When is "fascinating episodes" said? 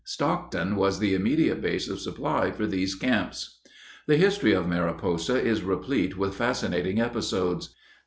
6.33-7.75